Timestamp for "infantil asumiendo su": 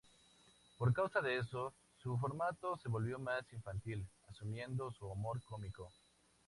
3.53-5.05